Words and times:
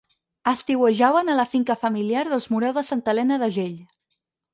Estiuejaven 0.51 1.29
a 1.33 1.35
la 1.39 1.45
finca 1.51 1.75
familiar 1.81 2.23
dels 2.31 2.47
Moreu 2.55 2.73
de 2.79 2.85
Santa 2.89 3.15
Elena 3.15 3.39
d'Agell. 3.45 3.77